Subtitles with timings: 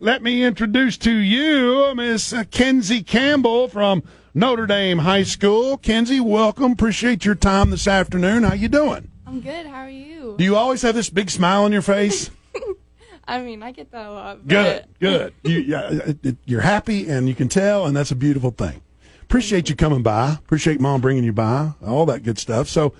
[0.00, 5.76] let me introduce to you Miss Kenzie Campbell from Notre Dame High School.
[5.76, 6.72] Kenzie, welcome.
[6.72, 8.42] Appreciate your time this afternoon.
[8.42, 9.10] How you doing?
[9.26, 9.66] I'm good.
[9.66, 10.36] How are you?
[10.38, 12.30] Do you always have this big smile on your face?
[13.28, 14.48] I mean, I get that a lot.
[14.48, 15.34] Good, good.
[15.44, 16.12] You, yeah,
[16.46, 18.82] you're happy, and you can tell, and that's a beautiful thing.
[19.22, 20.32] Appreciate you coming by.
[20.32, 21.72] Appreciate mom bringing you by.
[21.86, 22.68] All that good stuff.
[22.68, 22.94] So,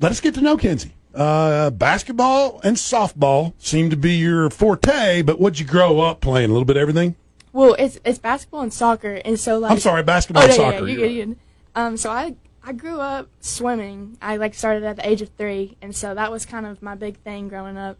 [0.00, 0.94] let us get to know Kenzie.
[1.14, 6.50] Uh, basketball and softball seem to be your forte, but what'd you grow up playing?
[6.50, 7.16] A little bit of everything.
[7.52, 10.56] Well, it's it's basketball and soccer, and so like I'm sorry, basketball oh, and yeah,
[10.56, 10.72] soccer.
[10.72, 11.36] Yeah, you're you're good, you're good.
[11.74, 14.18] Um, so I I grew up swimming.
[14.22, 16.94] I like started at the age of three, and so that was kind of my
[16.94, 17.98] big thing growing up.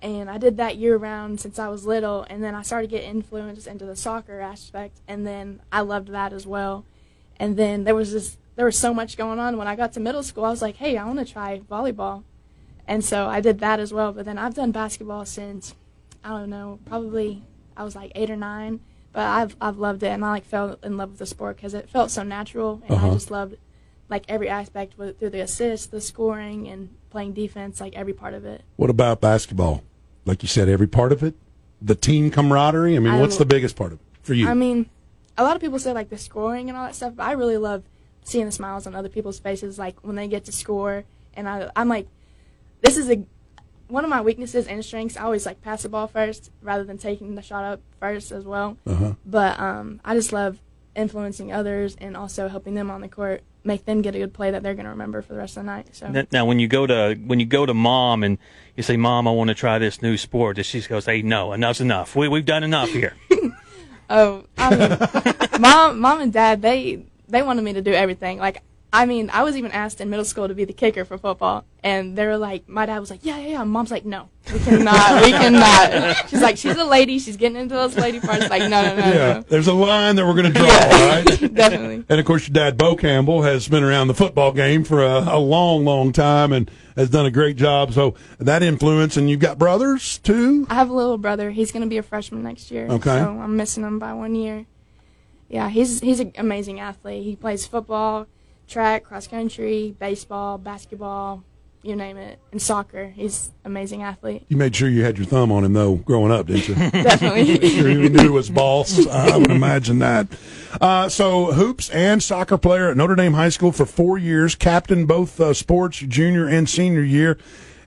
[0.00, 2.96] And I did that year round since I was little, and then I started to
[2.96, 6.86] get influenced into the soccer aspect, and then I loved that as well.
[7.38, 10.00] And then there was this there was so much going on when I got to
[10.00, 10.44] middle school.
[10.44, 12.24] I was like, hey, I want to try volleyball,
[12.88, 14.12] and so I did that as well.
[14.12, 15.74] But then I've done basketball since
[16.24, 17.44] I don't know, probably
[17.76, 18.80] I was like eight or nine.
[19.12, 21.74] But I've I've loved it, and I like fell in love with the sport because
[21.74, 23.10] it felt so natural, and Uh-huh.
[23.10, 23.56] I just loved
[24.08, 28.34] like every aspect with through the assists, the scoring, and playing defense, like every part
[28.34, 28.62] of it.
[28.76, 29.82] What about basketball?
[30.24, 31.34] Like you said, every part of it,
[31.80, 32.96] the team camaraderie.
[32.96, 34.46] I mean, I what's the biggest part of it for you?
[34.48, 34.90] I mean,
[35.38, 37.56] a lot of people say like the scoring and all that stuff, but I really
[37.56, 37.84] love
[38.24, 41.04] seeing the smiles on other people's faces, like when they get to score.
[41.32, 42.08] And I, I'm like,
[42.82, 43.24] this is a
[43.88, 45.16] one of my weaknesses and strengths.
[45.16, 48.44] I always like pass the ball first rather than taking the shot up first as
[48.44, 48.76] well.
[48.86, 49.14] uh-huh.
[49.24, 50.58] But um, I just love
[50.94, 54.50] influencing others and also helping them on the court, make them get a good play
[54.50, 55.94] that they're going to remember for the rest of the night.
[55.94, 58.36] So N- Now, when you go to when you go to mom and
[58.76, 61.52] you say, "Mom, I want to try this new sport," does she goes, "Hey, no,
[61.52, 62.14] enough's enough.
[62.16, 63.14] We we've done enough here."
[64.10, 68.38] Oh, I mean, mom, mom and dad, they they wanted me to do everything.
[68.38, 71.18] Like, I mean, I was even asked in middle school to be the kicker for
[71.18, 73.64] football, and they were like, my dad was like, yeah, yeah, yeah.
[73.64, 76.30] Mom's like, no, we cannot, we cannot.
[76.30, 78.48] She's like, she's a lady, she's getting into those lady parts.
[78.48, 79.40] Like, no, no, no, Yeah, no.
[79.42, 81.16] there's a line that we're going to draw, Yeah.
[81.16, 81.26] right?
[81.54, 82.04] Definitely.
[82.08, 85.18] And of course, your dad, Bo Campbell, has been around the football game for a,
[85.34, 87.92] a long, long time and has done a great job.
[87.92, 90.66] So that influence, and you've got brothers too.
[90.70, 91.50] I have a little brother.
[91.50, 92.86] He's gonna be a freshman next year.
[92.88, 93.18] Okay.
[93.18, 94.64] So I'm missing him by one year.
[95.50, 97.22] Yeah, he's he's an amazing athlete.
[97.24, 98.26] He plays football,
[98.68, 101.42] track, cross country, baseball, basketball,
[101.82, 103.08] you name it, and soccer.
[103.08, 104.44] He's an amazing athlete.
[104.48, 106.74] You made sure you had your thumb on him though, growing up, didn't you?
[106.90, 107.68] Definitely.
[107.70, 109.06] sure you knew he was boss.
[109.06, 110.26] I would imagine that.
[110.80, 115.06] Uh, so hoops and soccer player at Notre Dame High School for four years, captain
[115.06, 117.38] both uh, sports, junior and senior year,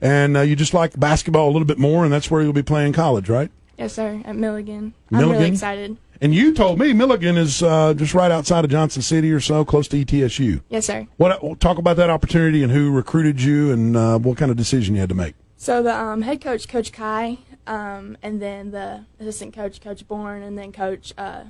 [0.01, 2.63] and uh, you just like basketball a little bit more, and that's where you'll be
[2.63, 3.51] playing college, right?
[3.77, 4.21] yes, sir.
[4.25, 4.93] At Milligan.
[5.11, 5.97] I'm really excited.
[6.23, 9.65] And you told me Milligan is uh, just right outside of Johnson City or so,
[9.65, 10.61] close to ETSU.
[10.69, 11.07] Yes, sir.
[11.17, 14.93] What talk about that opportunity and who recruited you and uh, what kind of decision
[14.93, 15.33] you had to make?
[15.57, 20.43] So the um, head coach, Coach Kai, um, and then the assistant coach, Coach Bourne,
[20.43, 21.45] and then Coach uh,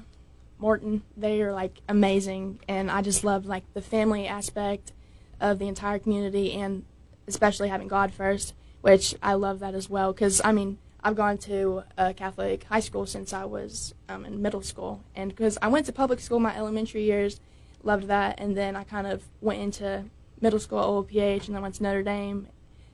[0.58, 1.02] Morton.
[1.18, 4.94] They are like amazing, and I just love like the family aspect
[5.42, 6.86] of the entire community, and
[7.28, 10.14] especially having God first, which I love that as well.
[10.14, 14.42] Because I mean, I've gone to a Catholic high school since I was um, in
[14.42, 17.40] middle school, and because I went to public school my elementary years,
[17.84, 20.06] loved that, and then I kind of went into
[20.40, 22.48] middle school at OPH, and then went to Notre Dame,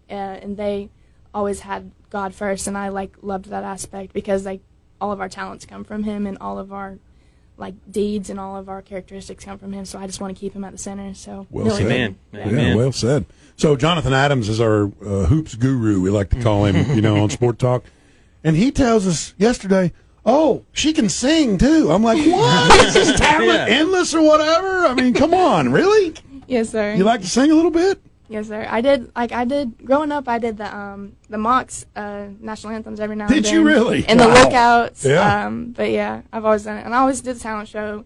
[0.10, 0.90] uh, and they
[1.34, 4.62] always had God first, and I like loved that aspect because like
[5.02, 7.00] all of our talents come from Him, and all of our
[7.60, 9.84] like deeds and all of our characteristics come from Him.
[9.84, 11.14] So I just want to keep Him at the center.
[11.14, 11.86] So Well really- said.
[11.88, 12.16] Amen.
[12.32, 12.40] Yeah.
[12.40, 12.78] Yeah, Amen.
[12.78, 13.26] well said.
[13.58, 16.00] So Jonathan Adams is our uh, hoops guru.
[16.00, 17.84] We like to call him, you know, on Sport Talk,
[18.48, 19.92] and he tells us yesterday.
[20.26, 21.90] Oh, she can sing too.
[21.92, 22.86] I'm like, what?
[22.88, 23.66] Is his talent Yeah.
[23.80, 24.86] endless or whatever?
[24.86, 26.14] I mean, come on, really?
[26.48, 26.94] Yes, sir.
[26.96, 28.00] You like to sing a little bit?
[28.30, 28.68] yes, sir.
[28.70, 30.28] I did like I did growing up.
[30.28, 33.42] I did the um the Mocs uh national anthems every now and then.
[33.42, 33.54] Did then.
[33.54, 34.06] you really?
[34.06, 34.28] And Wow.
[34.28, 35.06] the lookouts.
[35.06, 35.46] Yeah.
[35.46, 38.04] Um, but yeah, I've always done it, and I always did the talent show,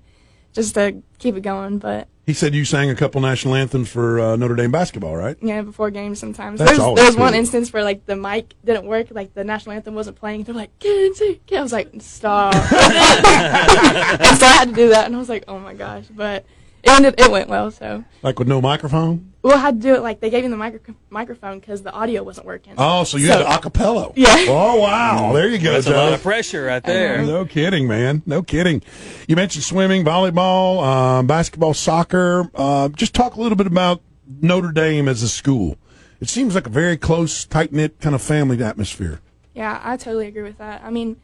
[0.54, 1.80] just to keep it going.
[1.80, 5.36] But He said you sang a couple national anthems for uh, Notre Dame basketball, right?
[5.42, 6.60] Yeah, before games sometimes.
[6.60, 9.44] That's There's always there was one instance where like the mic didn't work, like the
[9.44, 10.44] national anthem wasn't playing.
[10.44, 11.60] They're like, "Get into," get.
[11.60, 15.44] I was like, "Stop!" and so I had to do that, and I was like,
[15.50, 16.46] "Oh my gosh!" But
[16.84, 17.72] it ended, it went well.
[17.72, 19.34] So Like with no microphone?
[19.44, 21.92] well, I had to do it like they gave me the micro- microphone because the
[21.92, 22.74] audio wasn't working.
[22.78, 24.12] Oh, so you had a cappella.
[24.16, 24.36] Yeah.
[24.48, 25.32] Oh, wow.
[25.34, 27.24] There you go, That's a lot of pressure right there.
[27.24, 28.22] No kidding, man.
[28.26, 28.82] No kidding.
[29.28, 32.50] You mentioned swimming, volleyball, um, basketball, soccer.
[32.56, 34.02] Uh, just talk a little bit about
[34.42, 35.78] Notre Dame as a school.
[36.20, 39.20] It seems like a very close, tight knit kind of family atmosphere.
[39.56, 40.84] Yeah, I totally agree with that.
[40.84, 41.18] I mean,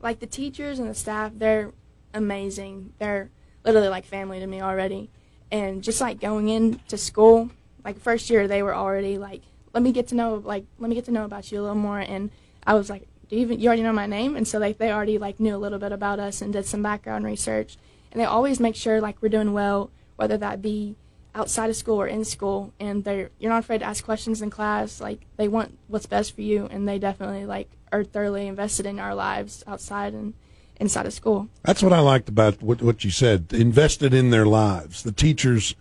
[0.00, 1.72] like the teachers and the staff, they're
[2.12, 2.92] amazing.
[2.98, 3.30] They're
[3.64, 5.10] literally like family to me already.
[5.50, 7.50] And just like going into school,
[7.84, 10.94] like first year they were already like, let me get to know like let me
[10.94, 12.30] get to know about you a little more and
[12.66, 14.92] I was like do you even you already know my name?" And so like they
[14.92, 17.76] already like knew a little bit about us and did some background research.
[18.12, 20.96] And they always make sure like we're doing well, whether that be
[21.34, 22.72] outside of school or in school.
[22.78, 25.00] And they're you're not afraid to ask questions in class.
[25.00, 28.98] Like they want what's best for you, and they definitely like are thoroughly invested in
[28.98, 30.34] our lives outside and
[30.80, 31.48] inside of school.
[31.62, 33.52] That's what I liked about what, what you said.
[33.52, 35.74] Invested in their lives, the teachers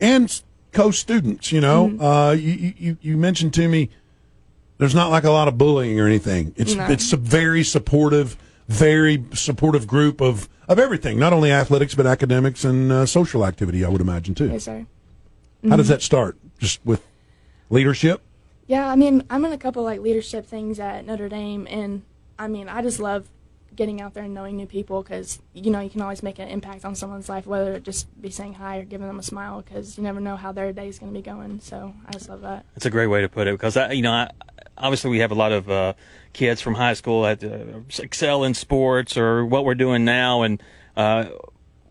[0.00, 0.42] and
[0.72, 1.52] co-students.
[1.52, 2.02] You know, Mm-hmm.
[2.04, 3.90] uh, you, you you mentioned to me
[4.78, 6.54] there's not like a lot of bullying or anything.
[6.56, 6.86] It's No.
[6.86, 8.36] it's a very supportive,
[8.68, 13.84] very supportive group of of everything, not only athletics but academics and uh, social activity.
[13.84, 14.48] I would imagine too.
[14.50, 14.86] Yes, sir.
[15.68, 16.38] How does that start?
[16.58, 17.02] Just with
[17.68, 18.22] leadership.
[18.66, 22.02] Yeah, I mean, I'm in a couple like leadership things at Notre Dame, and
[22.38, 23.28] I mean, I just love
[23.74, 26.48] getting out there and knowing new people because you know you can always make an
[26.48, 29.62] impact on someone's life, whether it just be saying hi or giving them a smile,
[29.62, 31.60] because you never know how their day is going to be going.
[31.60, 32.66] So I just love that.
[32.74, 34.30] That's a great way to put it because I, you know, I,
[34.76, 35.94] obviously we have a lot of uh,
[36.32, 40.62] kids from high school that uh, excel in sports or what we're doing now, and
[40.96, 41.26] uh,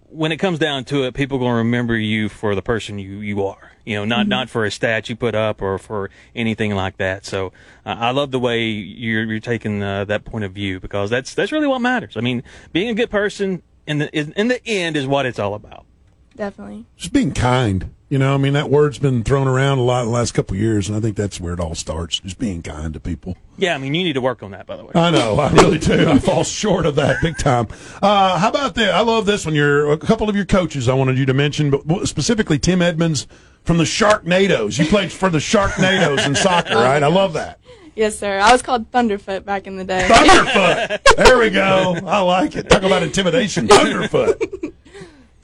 [0.09, 3.19] when it comes down to it, people going to remember you for the person you
[3.19, 3.71] you are.
[3.89, 7.25] You know, not not for a stat you put up or for anything like that.
[7.25, 7.47] So
[7.83, 11.33] uh, I love the way you're you're taking uh, that point of view because that's
[11.33, 12.15] that's really what matters.
[12.15, 15.39] I mean, being a good person in the in, in the end is what it's
[15.39, 15.87] all about.
[16.35, 16.85] Definitely.
[16.97, 17.89] Just being kind.
[18.09, 20.55] You know, I mean, that word's been thrown around a lot in the last couple
[20.55, 22.19] of years, and I think that's where it all starts.
[22.19, 23.37] Just being kind to people.
[23.57, 24.91] Yeah, I mean, you need to work on that, by the way.
[24.95, 26.09] I know, I really do.
[26.09, 27.67] I fall short of that big time.
[28.01, 28.89] Uh, how about this?
[28.91, 29.53] I love this one.
[29.53, 33.27] Your a couple of your coaches I wanted you to mention, but specifically Tim Edmonds
[33.63, 34.79] from the Sharknadoes.
[34.79, 37.03] You played for the Sharknadoes in soccer, right?
[37.03, 37.59] I love that.
[37.95, 38.39] Yes, sir.
[38.39, 40.07] I was called Thunderfoot back in the day.
[40.09, 41.15] Thunderfoot.
[41.17, 41.97] There we go.
[42.07, 42.69] I like it.
[42.69, 43.67] Talk about intimidation.
[43.67, 44.68] Thunderfoot.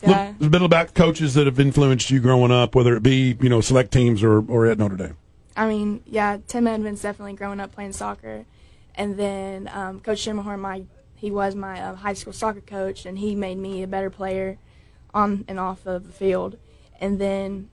[0.10, 0.34] Yeah.
[0.42, 3.62] A bit about coaches that have influenced you growing up, whether it be you know
[3.62, 5.18] select teams or or at Notre Dame.
[5.58, 8.46] I mean, yeah, Tim Edmonds definitely growing up playing soccer,
[8.96, 10.84] and then um, Coach Schermerhorn, my
[11.16, 14.58] he was my uh, high school soccer coach, and he made me a better player
[15.14, 16.58] on and off of the field.
[17.00, 17.70] And then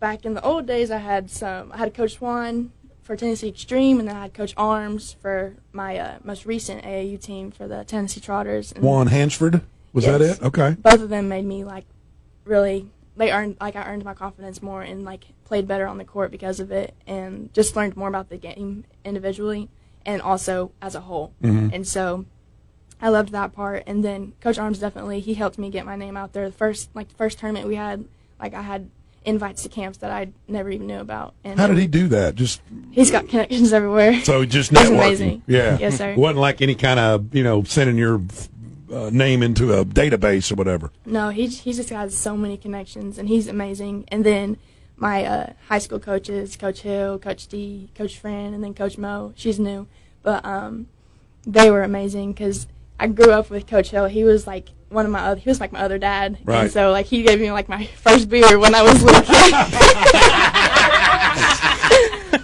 [0.00, 1.72] back in the old days, I had some.
[1.72, 2.72] I had Coach Juan
[3.02, 7.20] for Tennessee Extreme, and then I had Coach Arms for my uh, most recent AAU
[7.20, 8.72] team for the Tennessee Trotters.
[8.72, 9.62] And Juan Hansford.
[9.92, 10.42] Was that it?
[10.42, 10.76] Okay.
[10.80, 11.84] both of them made me like
[12.44, 16.04] really they earned like I earned my confidence more and like played better on the
[16.04, 19.68] court because of it and just learned more about the game individually
[20.06, 21.32] and also as a whole.
[21.42, 21.74] Mm-hmm.
[21.74, 22.24] And so
[23.00, 26.16] I loved that part and then Coach Arms definitely he helped me get my name
[26.16, 26.48] out there.
[26.48, 28.04] The first like the first tournament we had
[28.38, 28.90] like I had
[29.24, 31.34] invites to camps that I never even knew about.
[31.44, 32.34] And How did he do that?
[32.36, 34.20] Just He's got connections everywhere.
[34.24, 34.94] So just networking.
[34.94, 35.42] amazing.
[35.46, 35.76] Yeah.
[35.78, 36.14] Yes, sir.
[36.16, 38.22] Wasn't like any kind of, you know, sending your
[38.92, 40.90] uh, name into a database or whatever.
[41.06, 44.04] No, he he just has so many connections, and he's amazing.
[44.08, 44.56] And then
[44.96, 49.32] my uh, high school coaches, Coach Hill, Coach D, Coach Fran, and then Coach Mo.
[49.36, 49.86] She's new,
[50.22, 50.88] but um,
[51.46, 52.66] they were amazing because
[52.98, 54.06] I grew up with Coach Hill.
[54.06, 56.62] He was like one of my other, he was like my other dad, Right.
[56.64, 59.24] and so like he gave me like my first beer when I was a little.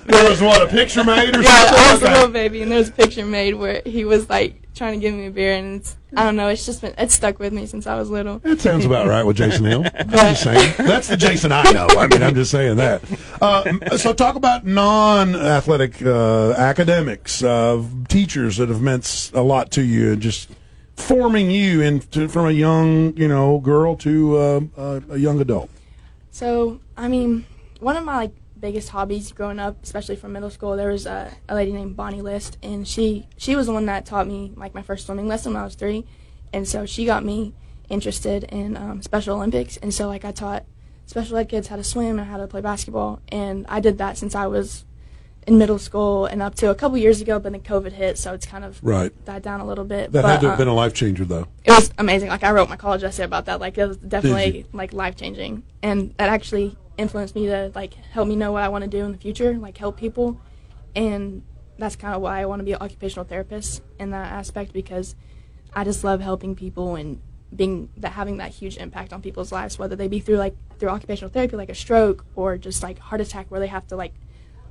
[0.06, 2.12] There was what, a picture made or yeah, I was a something?
[2.12, 5.26] little baby, and there's a picture made where he was like trying to give me
[5.26, 7.86] a beer, and it's, I don't know, it's just been it's stuck with me since
[7.86, 8.38] I was little.
[8.40, 9.84] That sounds about right with Jason Hill.
[9.98, 10.74] I'm just saying.
[10.78, 11.88] That's the Jason I know.
[11.88, 13.02] I mean, I'm just saying that.
[13.40, 19.82] Uh, so, talk about non-athletic uh, academics, uh, teachers that have meant a lot to
[19.82, 20.48] you, and just
[20.94, 25.68] forming you into from a young, you know, girl to uh, uh, a young adult.
[26.30, 27.44] So, I mean,
[27.80, 28.34] one of my like
[28.66, 32.20] biggest hobbies growing up, especially from middle school, there was a, a lady named Bonnie
[32.20, 35.52] List, and she she was the one that taught me like my first swimming lesson
[35.52, 36.04] when I was three,
[36.52, 37.54] and so she got me
[37.88, 40.64] interested in um, Special Olympics, and so like I taught
[41.06, 44.18] special ed kids how to swim and how to play basketball, and I did that
[44.18, 44.84] since I was
[45.46, 48.34] in middle school and up to a couple years ago, but then COVID hit, so
[48.34, 49.12] it's kind of Right.
[49.24, 50.10] died down a little bit.
[50.10, 51.46] That but, had to have um, been a life changer, though.
[51.64, 52.30] it was amazing.
[52.30, 53.60] Like I wrote my college essay about that.
[53.60, 58.28] Like it was definitely like life changing, and that actually influenced me to like help
[58.28, 60.40] me know what I want to do in the future, like help people,
[60.94, 61.42] and
[61.78, 65.14] that's kind of why I want to be an occupational therapist in that aspect because
[65.74, 67.20] I just love helping people and
[67.54, 70.88] being that having that huge impact on people's lives, whether they be through like through
[70.88, 74.14] occupational therapy, like a stroke, or just like heart attack, where they have to like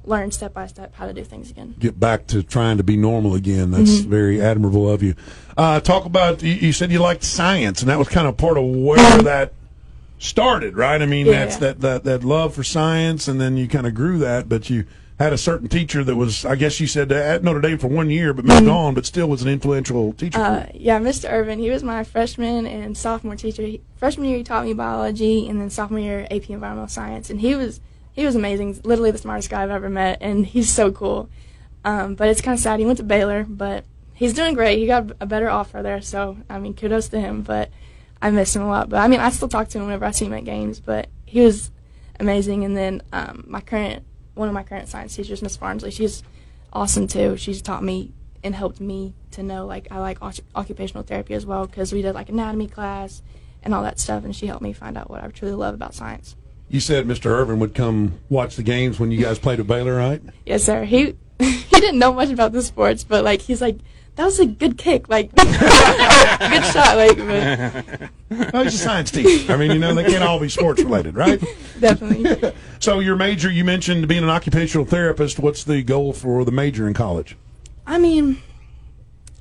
[0.04, 1.74] learn step by step how to do things again.
[1.80, 3.72] get back to trying to be normal again.
[3.72, 4.10] That's Mm-hmm.
[4.10, 5.16] very admirable of you.
[5.58, 8.58] Uh, talk about you, you said you liked science, and that was kind of part
[8.58, 9.54] of where that
[10.18, 11.02] started, right?
[11.02, 11.60] I mean, that's Yeah.
[11.60, 14.48] that, that that love for science, and then you kind of grew that.
[14.50, 14.86] But you
[15.20, 18.10] had a certain teacher that was, I guess you said at Notre Dame for one
[18.10, 20.40] year, but moved on, but still was an influential teacher.
[20.40, 21.32] Uh, yeah, Mr.
[21.32, 23.62] Irvin, he was my freshman and sophomore teacher.
[23.62, 27.30] He, freshman year, he taught me biology, and then sophomore year, AP Environmental Science.
[27.30, 27.80] And he was
[28.12, 31.30] he was amazing, literally the smartest guy I've ever met, and he's so cool.
[31.84, 32.80] Um, but it's kind of sad.
[32.80, 34.80] He went to Baylor, but he's doing great.
[34.80, 37.42] He got a better offer there, so I mean, kudos to him.
[37.42, 37.70] But
[38.22, 38.90] I miss him a lot.
[38.90, 40.80] But I mean, I still talk to him whenever I see him at games.
[40.80, 41.72] But he was
[42.20, 42.64] amazing.
[42.64, 44.06] And then um, my current
[44.36, 46.22] one of my current science teachers, Miss Farnsley, she's
[46.74, 47.38] awesome too.
[47.38, 50.20] She's taught me and helped me to know like I like
[50.56, 53.24] occupational therapy as well because we did like anatomy class
[53.64, 55.96] and all that stuff, and she helped me find out what I truly love about
[55.96, 56.36] science.
[56.70, 57.28] You said Mr.
[57.28, 60.22] Irvin would come watch the games when you guys played at Baylor, right?
[60.46, 60.84] Yes, sir.
[60.84, 63.78] He he didn't know much about the sports, but like he's like
[64.16, 67.18] that was a good kick, like good shot, like.
[67.18, 68.10] But.
[68.54, 69.54] Oh, he's a science teacher.
[69.54, 71.40] I mean, you know, they can't all be sports related, right?
[71.80, 72.54] Definitely.
[72.80, 75.40] so your major, you mentioned being an occupational therapist.
[75.40, 77.38] What's the goal for the major in college?
[77.86, 78.42] I mean,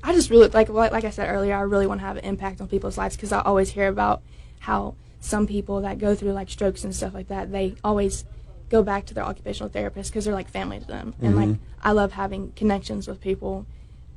[0.03, 1.55] I just really like like I said earlier.
[1.55, 4.21] I really want to have an impact on people's lives because I always hear about
[4.59, 8.23] how some people that go through like strokes and stuff like that, they always
[8.69, 11.13] go back to their occupational therapist because they're like family to them.
[11.13, 11.25] Mm-hmm.
[11.25, 13.65] And like I love having connections with people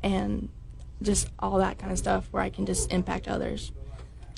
[0.02, 0.48] and
[1.02, 3.72] just all that kind of stuff where I can just impact others.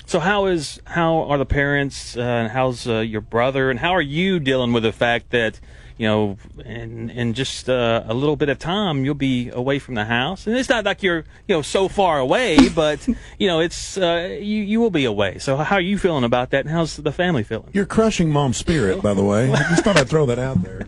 [0.05, 3.91] So how is how are the parents uh, and how's uh, your brother and how
[3.91, 5.59] are you dealing with the fact that
[5.97, 9.95] you know in in just uh, a little bit of time you'll be away from
[9.95, 13.07] the house and it's not like you're you know so far away but
[13.39, 16.49] you know it's uh, you you will be away so how are you feeling about
[16.49, 17.69] that and how's the family feeling?
[17.71, 19.49] You're crushing mom's spirit by the way.
[19.49, 20.87] I just thought I'd throw that out there.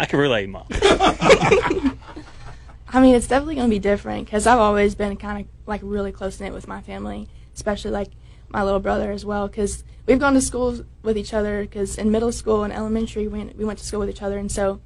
[0.00, 0.66] I can relate, mom.
[2.94, 5.80] I mean, it's definitely going to be different because I've always been kind of like
[5.82, 8.10] really close knit with my family, especially like
[8.48, 9.48] my little brother as well.
[9.48, 11.62] Because we've gone to school with each other.
[11.62, 14.38] Because in middle school and elementary, we went, we went to school with each other,
[14.38, 14.80] and so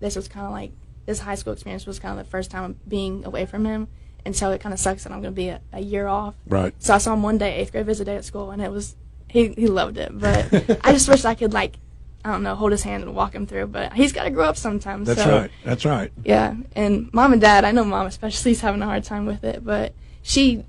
[0.00, 0.72] this was kind of like
[1.06, 3.88] this high school experience was kind of the first time being away from him,
[4.26, 6.34] and so it kind of sucks that I'm going to be a, a, year off.
[6.46, 6.74] Right.
[6.78, 8.96] So I saw him one day, eighth grade visit day at school, and it was
[9.30, 11.76] he he loved it, but I just wish I could like
[12.26, 13.68] I don't know, hold his hand and walk him through.
[13.68, 15.06] But he's got to grow up sometimes.
[15.06, 15.50] That's so, right.
[15.64, 16.10] That's right.
[16.24, 19.44] Yeah, and mom and dad, I know mom especially is having a hard time with
[19.44, 20.64] it, but she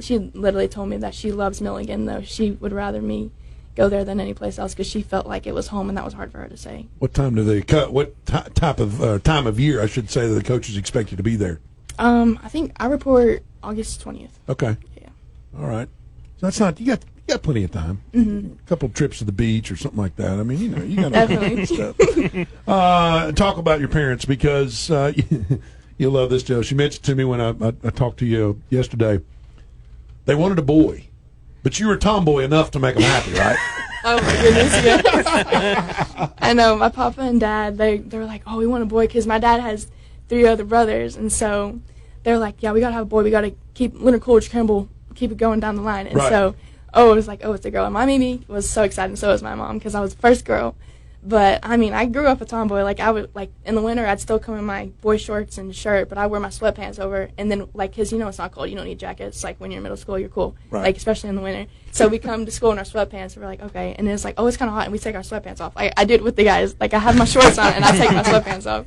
[0.00, 3.30] she literally told me that she loves Milligan, though she would rather me
[3.74, 6.04] go there than any place else because she felt like it was home, and that
[6.04, 6.86] was hard for her to say.
[6.98, 7.92] What time do they cut?
[7.92, 11.10] What t- type of uh, time of year, I should say, that the coaches expect
[11.10, 11.60] you to be there?
[11.98, 14.38] Um, I think I report August twentieth.
[14.48, 14.78] Okay.
[14.98, 15.10] Yeah.
[15.58, 15.88] All right.
[16.38, 18.02] So that's not you got you got plenty of time.
[18.12, 18.52] Mm-hmm.
[18.52, 20.38] A couple trips to the beach or something like that.
[20.38, 22.48] I mean, you know, you got to stuff.
[22.66, 25.12] Uh, talk about your parents because uh,
[25.98, 26.62] you love this, Joe.
[26.62, 29.20] She mentioned to me when I, I, I talked to you yesterday.
[30.24, 31.08] They wanted a boy,
[31.62, 33.56] but you were tomboy enough to make them happy, right?
[34.04, 36.28] oh my goodness, yeah.
[36.38, 37.78] I know my papa and dad.
[37.78, 39.88] They they were like, oh, we want a boy because my dad has
[40.28, 41.80] three other brothers, and so
[42.22, 43.22] they're like, yeah, we gotta have a boy.
[43.22, 46.28] We gotta keep Leonard Coolidge Campbell keep it going down the line, and right.
[46.28, 46.54] so
[46.94, 47.84] oh, it was like, oh, it's a girl.
[47.84, 50.20] And my Mimi was so excited, and so was my mom, because I was the
[50.20, 50.76] first girl.
[51.24, 52.82] But I mean, I grew up a tomboy.
[52.82, 55.74] Like I would, like in the winter, I'd still come in my boy shorts and
[55.74, 57.30] shirt, but I wear my sweatpants over.
[57.38, 58.70] And then, like, cause you know it's not cold.
[58.70, 59.44] You don't need jackets.
[59.44, 60.56] Like when you're in middle school, you're cool.
[60.70, 60.82] Right.
[60.82, 61.70] Like especially in the winter.
[61.92, 63.34] So we come to school in our sweatpants.
[63.34, 63.94] And we're like, okay.
[63.96, 65.74] And it's like, oh, it's kind of hot, and we take our sweatpants off.
[65.76, 66.74] I, I did with the guys.
[66.80, 68.86] Like I have my shorts on, and I take my sweatpants off.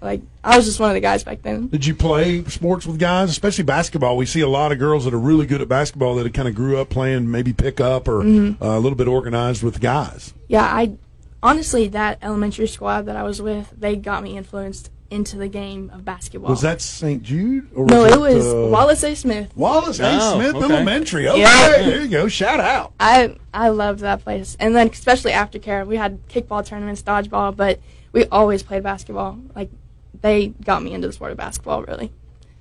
[0.00, 1.68] Like I was just one of the guys back then.
[1.68, 4.16] Did you play sports with guys, especially basketball?
[4.16, 6.54] We see a lot of girls that are really good at basketball that kind of
[6.54, 8.62] grew up playing maybe pickup or mm-hmm.
[8.62, 10.34] uh, a little bit organized with guys.
[10.46, 10.96] Yeah, I
[11.42, 15.90] honestly that elementary squad that I was with, they got me influenced into the game
[15.94, 16.50] of basketball.
[16.50, 17.22] Was that St.
[17.22, 17.68] Jude?
[17.74, 19.14] Or no, it, was uh, Wallace A.
[19.14, 19.50] Smith.
[19.56, 20.18] Wallace A.
[20.20, 20.74] Oh, Smith okay.
[20.74, 21.28] Elementary.
[21.28, 21.68] Okay, yeah.
[21.68, 22.28] there you go.
[22.28, 22.92] Shout out.
[23.00, 27.56] I I loved that place, and then especially after care, we had kickball tournaments, dodgeball,
[27.56, 27.80] but
[28.12, 29.38] we always played basketball.
[29.54, 29.70] Like
[30.20, 31.82] they got me into the sport of basketball.
[31.82, 32.12] Really.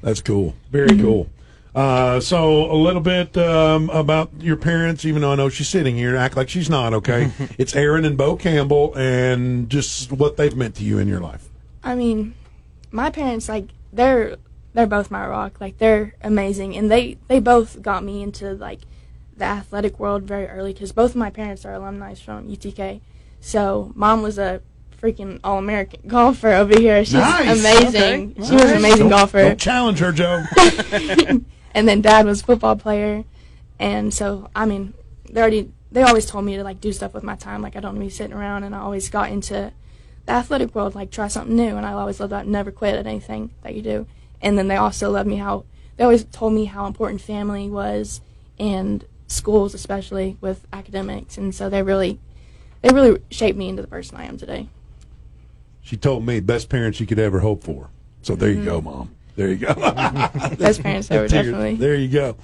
[0.01, 0.55] That's cool.
[0.71, 1.01] Very mm-hmm.
[1.01, 1.29] cool.
[1.75, 5.95] Uh, so a little bit um, about your parents, even though I know she's sitting
[5.95, 6.93] here, and act like she's not.
[6.93, 11.19] Okay, it's Aaron and Bo Campbell, and just what they've meant to you in your
[11.19, 11.49] life.
[11.83, 12.33] I mean,
[12.91, 14.37] my parents like they're
[14.73, 15.61] they're both my rock.
[15.61, 18.79] Like they're amazing, and they they both got me into like
[19.35, 23.01] the athletic world very early because both of my parents are alumni from UTK.
[23.39, 24.61] So mom was a
[25.01, 27.03] freaking all American golfer over here.
[27.05, 27.59] She's nice.
[27.59, 28.31] amazing.
[28.31, 28.33] Okay.
[28.45, 28.63] She nice.
[28.63, 29.41] was an amazing don't, golfer.
[29.43, 30.43] Don't challenge her, Joe.
[31.73, 33.23] and then dad was a football player.
[33.79, 34.93] And so I mean,
[35.29, 37.61] they already they always told me to like do stuff with my time.
[37.61, 39.71] Like I don't want to be sitting around and I always got into
[40.25, 43.07] the athletic world, like try something new and I always loved that never quit at
[43.07, 44.07] anything that you do.
[44.41, 48.21] And then they also loved me how they always told me how important family was
[48.59, 52.17] and schools especially with academics and so they really
[52.81, 54.69] they really shaped me into the person I am today.
[55.87, 57.89] She told me best parents you could ever hope for.
[58.21, 58.89] So there you go, mm-hmm.
[58.89, 59.15] mom.
[59.37, 59.73] There you go.
[60.57, 61.75] best parents ever, definitely.
[61.75, 62.35] There you go.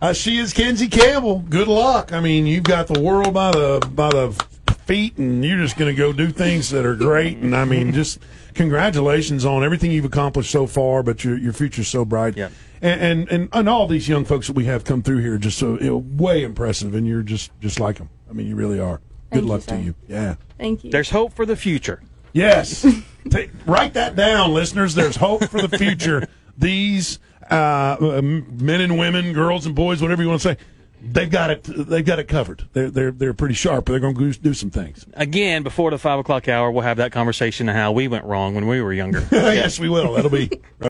[0.00, 1.40] Uh, she is Kenzie Campbell.
[1.40, 2.14] Good luck.
[2.14, 4.32] I mean, you've got the world by the by the
[4.86, 7.36] feet, and you're just going to go do things that are great.
[7.36, 8.18] And I mean, just
[8.54, 11.02] congratulations on everything you've accomplished so far.
[11.02, 12.34] But your your future's so bright.
[12.34, 12.48] Yeah.
[12.80, 15.38] And, and and and all these young folks that we have come through here are
[15.38, 18.08] just so you know, way impressive, and you're just just like them.
[18.30, 19.02] I mean, you really are.
[19.32, 19.94] Good Thank you, luck to you.
[20.08, 20.36] Yeah.
[20.56, 20.90] Thank you.
[20.90, 22.00] There's hope for the future.
[22.36, 22.86] Yes.
[23.30, 24.94] Take, write that down, listeners.
[24.94, 26.28] There's hope for the future.
[26.58, 27.18] These
[27.50, 30.56] uh, men and women, girls and boys, whatever you want to say,
[31.02, 31.64] they've got it.
[31.64, 32.68] They've got it covered.
[32.72, 33.86] They're they're they're pretty sharp.
[33.86, 35.06] They're going to do some things.
[35.14, 38.54] Again, before the five o'clock hour, we'll have that conversation of how we went wrong
[38.54, 39.26] when we were younger.
[39.32, 40.12] yes, we will.
[40.14, 40.50] That'll be.